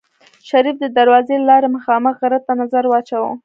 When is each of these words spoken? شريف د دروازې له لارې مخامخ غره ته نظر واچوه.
شريف 0.49 0.75
د 0.79 0.85
دروازې 0.97 1.35
له 1.39 1.45
لارې 1.49 1.67
مخامخ 1.75 2.13
غره 2.21 2.39
ته 2.45 2.53
نظر 2.61 2.83
واچوه. 2.87 3.31